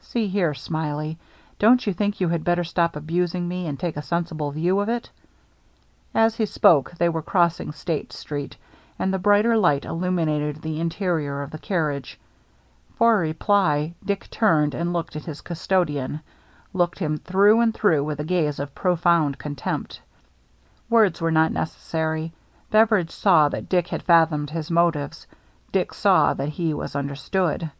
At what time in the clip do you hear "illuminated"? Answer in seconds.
9.84-10.56